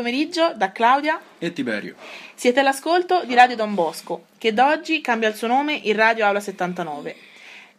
[0.00, 1.94] pomeriggio da Claudia e Tiberio.
[2.34, 6.24] Siete all'ascolto di Radio Don Bosco, che da oggi cambia il suo nome in Radio
[6.24, 7.14] Aula 79.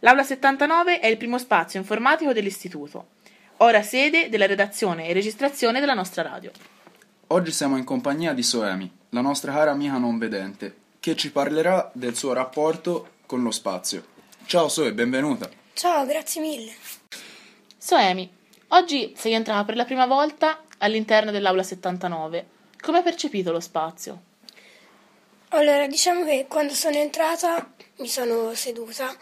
[0.02, 3.08] L'Aula 79 è il primo spazio informatico dell'istituto,
[3.58, 6.52] ora sede della redazione e registrazione della nostra radio.
[7.28, 11.90] Oggi siamo in compagnia di Soemi, la nostra cara amica non vedente, che ci parlerà
[11.92, 14.06] del suo rapporto con lo spazio.
[14.46, 15.50] Ciao Soe, benvenuta.
[15.74, 16.72] Ciao, grazie mille.
[17.80, 18.30] Soemi,
[18.70, 22.46] oggi sei entrata per la prima volta all'interno dell'aula 79.
[22.80, 24.30] Come hai percepito lo spazio?
[25.50, 29.16] Allora, diciamo che quando sono entrata mi sono seduta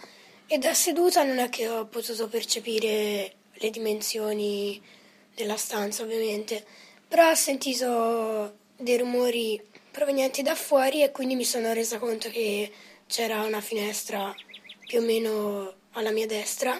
[0.47, 4.81] e da seduta non è che ho potuto percepire le dimensioni
[5.35, 6.65] della stanza, ovviamente,
[7.07, 12.71] però ho sentito dei rumori provenienti da fuori e quindi mi sono resa conto che
[13.07, 14.33] c'era una finestra
[14.85, 16.79] più o meno alla mia destra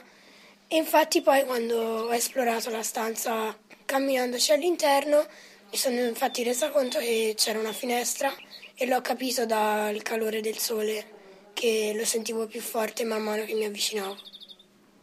[0.68, 3.58] e infatti poi quando ho esplorato la stanza
[3.90, 5.26] camminandoci all'interno
[5.72, 8.32] mi sono infatti resa conto che c'era una finestra
[8.76, 13.56] e l'ho capito dal calore del sole che lo sentivo più forte man mano che
[13.56, 14.16] mi avvicinavo.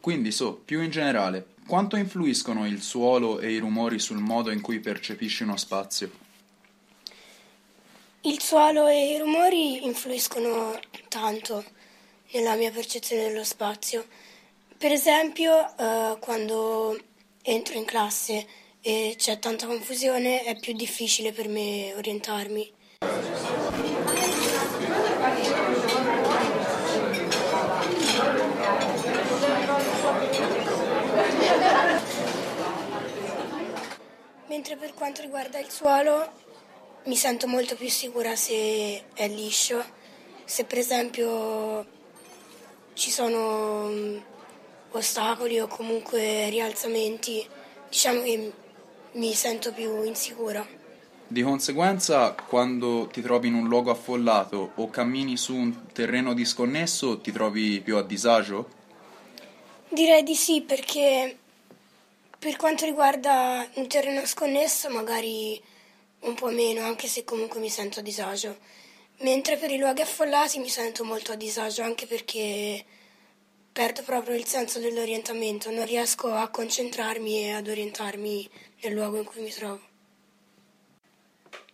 [0.01, 4.61] Quindi so, più in generale, quanto influiscono il suolo e i rumori sul modo in
[4.61, 6.09] cui percepisci uno spazio?
[8.21, 11.65] Il suolo e i rumori influiscono tanto
[12.31, 14.07] nella mia percezione dello spazio.
[14.79, 16.97] Per esempio, eh, quando
[17.43, 18.47] entro in classe
[18.89, 22.73] e c'è tanta confusione, è più difficile per me orientarmi.
[34.47, 36.31] Mentre per quanto riguarda il suolo,
[37.07, 39.85] mi sento molto più sicura se è liscio.
[40.45, 41.85] Se per esempio
[42.95, 44.19] ci sono mm,
[44.93, 47.45] ostacoli o comunque rialzamenti,
[47.89, 48.53] diciamo che
[49.17, 50.67] mi sento più insicura.
[51.29, 57.19] Di conseguenza, quando ti trovi in un luogo affollato o cammini su un terreno disconnesso,
[57.21, 58.71] ti trovi più a disagio?
[59.89, 61.37] Direi di sì, perché
[62.39, 65.61] per quanto riguarda un terreno sconnesso, magari
[66.21, 68.57] un po' meno, anche se comunque mi sento a disagio.
[69.21, 72.85] Mentre per i luoghi affollati mi sento molto a disagio, anche perché
[73.77, 78.49] perdo proprio il senso dell'orientamento, non riesco a concentrarmi e ad orientarmi
[78.81, 79.83] nel luogo in cui mi trovo.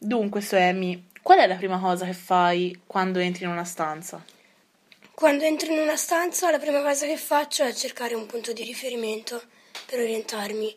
[0.00, 4.20] Dunque, Soemi, qual è la prima cosa che fai quando entri in una stanza?
[5.14, 8.64] Quando entro in una stanza, la prima cosa che faccio è cercare un punto di
[8.64, 9.40] riferimento
[9.86, 10.74] per orientarmi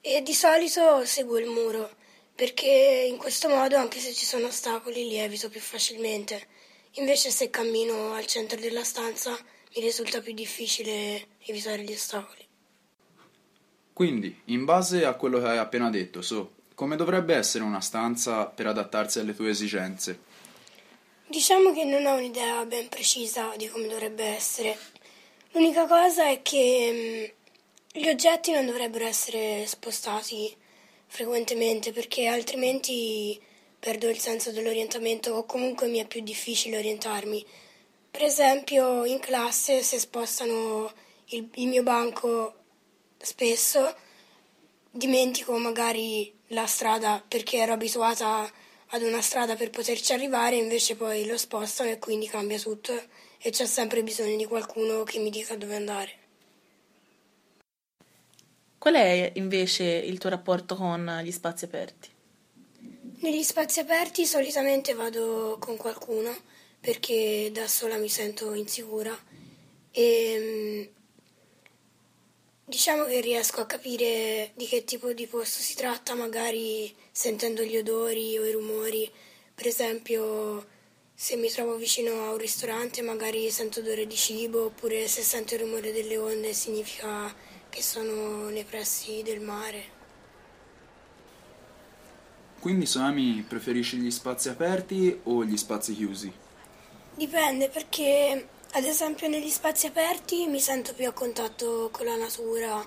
[0.00, 2.00] e di solito seguo il muro
[2.34, 6.46] perché in questo modo, anche se ci sono ostacoli, li evito più facilmente.
[6.92, 9.38] Invece, se cammino al centro della stanza,
[9.74, 12.46] mi risulta più difficile evitare gli ostacoli.
[13.92, 18.46] Quindi, in base a quello che hai appena detto, so, come dovrebbe essere una stanza
[18.46, 20.30] per adattarsi alle tue esigenze?
[21.26, 24.76] Diciamo che non ho un'idea ben precisa di come dovrebbe essere.
[25.52, 27.32] L'unica cosa è che
[27.94, 30.54] mh, gli oggetti non dovrebbero essere spostati
[31.06, 33.38] frequentemente perché altrimenti
[33.78, 37.44] perdo il senso dell'orientamento o comunque mi è più difficile orientarmi.
[38.12, 40.92] Per esempio in classe se spostano
[41.28, 42.54] il, il mio banco
[43.16, 43.96] spesso
[44.90, 48.48] dimentico magari la strada perché ero abituata
[48.88, 52.92] ad una strada per poterci arrivare, invece poi lo spostano e quindi cambia tutto
[53.38, 56.12] e c'è sempre bisogno di qualcuno che mi dica dove andare.
[58.76, 62.10] Qual è invece il tuo rapporto con gli spazi aperti?
[63.20, 66.51] Negli spazi aperti solitamente vado con qualcuno
[66.82, 69.16] perché da sola mi sento insicura
[69.92, 70.92] e
[72.64, 77.76] diciamo che riesco a capire di che tipo di posto si tratta magari sentendo gli
[77.76, 79.08] odori o i rumori.
[79.54, 80.66] Per esempio
[81.14, 85.54] se mi trovo vicino a un ristorante magari sento odore di cibo oppure se sento
[85.54, 87.32] il rumore delle onde significa
[87.68, 90.00] che sono nei pressi del mare.
[92.58, 96.41] Quindi Soami preferisci gli spazi aperti o gli spazi chiusi?
[97.14, 102.84] Dipende perché ad esempio negli spazi aperti mi sento più a contatto con la natura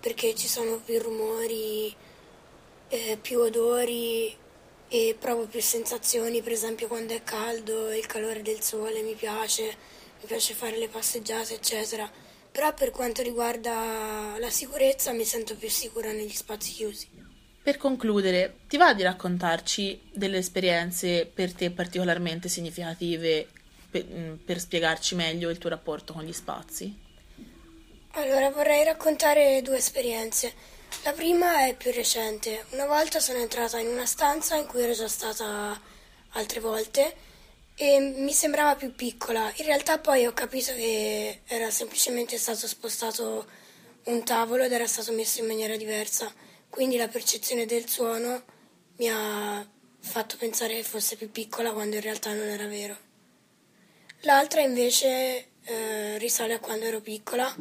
[0.00, 1.94] perché ci sono più rumori,
[2.88, 4.34] eh, più odori
[4.88, 9.64] e provo più sensazioni, per esempio quando è caldo, il calore del sole mi piace,
[10.20, 12.10] mi piace fare le passeggiate eccetera
[12.56, 17.06] però per quanto riguarda la sicurezza mi sento più sicura negli spazi chiusi.
[17.62, 23.48] Per concludere, ti va di raccontarci delle esperienze per te particolarmente significative
[23.96, 27.04] per, mm, per spiegarci meglio il tuo rapporto con gli spazi?
[28.12, 30.52] Allora, vorrei raccontare due esperienze.
[31.04, 32.64] La prima è più recente.
[32.70, 35.78] Una volta sono entrata in una stanza in cui ero già stata
[36.30, 37.14] altre volte
[37.74, 39.52] e mi sembrava più piccola.
[39.56, 43.46] In realtà poi ho capito che era semplicemente stato spostato
[44.04, 46.32] un tavolo ed era stato messo in maniera diversa.
[46.70, 48.42] Quindi la percezione del suono
[48.96, 49.66] mi ha
[49.98, 53.05] fatto pensare che fosse più piccola quando in realtà non era vero.
[54.20, 57.54] L'altra invece eh, risale a quando ero piccola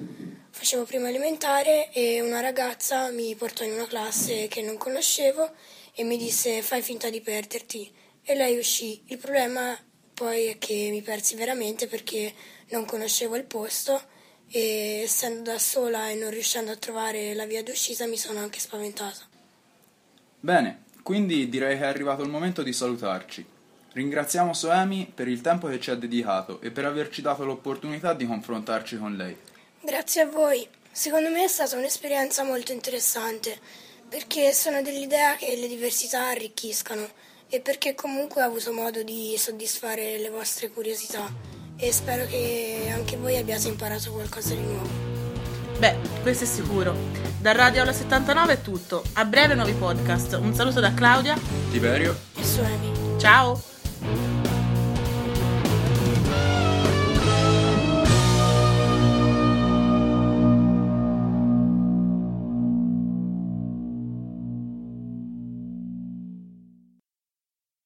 [0.49, 5.51] facevo prima elementare e una ragazza mi portò in una classe che non conoscevo
[5.93, 7.91] e mi disse fai finta di perderti
[8.23, 9.03] e lei uscì.
[9.07, 9.77] Il problema
[10.13, 12.33] poi è che mi persi veramente perché
[12.69, 14.01] non conoscevo il posto
[14.49, 18.59] e essendo da sola e non riuscendo a trovare la via d'uscita mi sono anche
[18.59, 19.27] spaventata.
[20.39, 23.45] Bene, quindi direi che è arrivato il momento di salutarci.
[23.95, 28.27] Ringraziamo Soemi per il tempo che ci ha dedicato e per averci dato l'opportunità di
[28.27, 29.37] confrontarci con lei.
[29.81, 30.67] Grazie a voi.
[30.91, 33.57] Secondo me è stata un'esperienza molto interessante
[34.09, 37.07] perché sono dell'idea che le diversità arricchiscano
[37.47, 41.31] e perché comunque ho avuto modo di soddisfare le vostre curiosità
[41.77, 44.89] e spero che anche voi abbiate imparato qualcosa di nuovo.
[45.79, 46.93] Beh, questo è sicuro.
[47.39, 49.05] Da Radio Aula 79 è tutto.
[49.13, 50.33] A breve nuovi podcast.
[50.33, 51.39] Un saluto da Claudia.
[51.71, 52.13] Tiberio.
[52.35, 52.91] E Suemi.
[53.17, 53.73] Ciao!